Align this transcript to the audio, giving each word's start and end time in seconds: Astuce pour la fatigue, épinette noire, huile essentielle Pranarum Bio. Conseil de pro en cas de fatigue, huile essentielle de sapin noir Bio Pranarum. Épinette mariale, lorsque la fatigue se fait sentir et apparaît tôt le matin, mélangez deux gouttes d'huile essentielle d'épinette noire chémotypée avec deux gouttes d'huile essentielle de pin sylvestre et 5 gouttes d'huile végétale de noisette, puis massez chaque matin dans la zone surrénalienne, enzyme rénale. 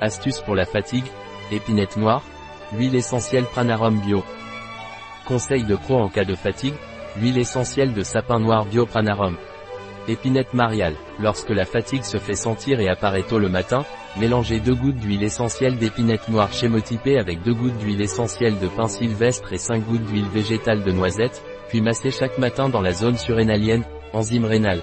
Astuce 0.00 0.40
pour 0.40 0.54
la 0.54 0.66
fatigue, 0.66 1.06
épinette 1.50 1.96
noire, 1.96 2.22
huile 2.74 2.94
essentielle 2.94 3.44
Pranarum 3.44 3.98
Bio. 4.00 4.22
Conseil 5.26 5.64
de 5.64 5.74
pro 5.74 5.98
en 5.98 6.08
cas 6.08 6.24
de 6.24 6.34
fatigue, 6.34 6.74
huile 7.18 7.38
essentielle 7.38 7.94
de 7.94 8.02
sapin 8.02 8.38
noir 8.38 8.66
Bio 8.66 8.84
Pranarum. 8.84 9.36
Épinette 10.06 10.52
mariale, 10.52 10.94
lorsque 11.18 11.50
la 11.50 11.64
fatigue 11.64 12.04
se 12.04 12.18
fait 12.18 12.34
sentir 12.34 12.78
et 12.78 12.88
apparaît 12.88 13.22
tôt 13.22 13.38
le 13.38 13.48
matin, 13.48 13.84
mélangez 14.18 14.60
deux 14.60 14.74
gouttes 14.74 14.98
d'huile 14.98 15.24
essentielle 15.24 15.78
d'épinette 15.78 16.28
noire 16.28 16.52
chémotypée 16.52 17.18
avec 17.18 17.42
deux 17.42 17.54
gouttes 17.54 17.78
d'huile 17.78 18.02
essentielle 18.02 18.58
de 18.58 18.68
pin 18.68 18.88
sylvestre 18.88 19.52
et 19.52 19.58
5 19.58 19.82
gouttes 19.84 20.04
d'huile 20.04 20.28
végétale 20.28 20.84
de 20.84 20.92
noisette, 20.92 21.42
puis 21.68 21.80
massez 21.80 22.10
chaque 22.10 22.38
matin 22.38 22.68
dans 22.68 22.82
la 22.82 22.92
zone 22.92 23.16
surrénalienne, 23.16 23.84
enzyme 24.12 24.44
rénale. 24.44 24.82